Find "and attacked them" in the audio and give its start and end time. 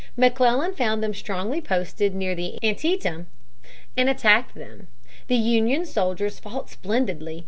3.95-4.87